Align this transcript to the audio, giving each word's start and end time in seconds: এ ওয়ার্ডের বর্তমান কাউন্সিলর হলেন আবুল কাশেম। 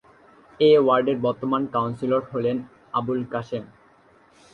এ 0.59 0.71
ওয়ার্ডের 0.79 1.17
বর্তমান 1.17 1.61
কাউন্সিলর 1.75 2.21
হলেন 2.31 2.57
আবুল 2.93 3.19
কাশেম। 3.33 3.63